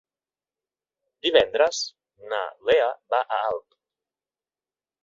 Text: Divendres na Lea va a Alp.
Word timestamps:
Divendres 1.27 1.83
na 2.33 2.41
Lea 2.71 2.89
va 3.17 3.25
a 3.39 3.41
Alp. 3.53 3.81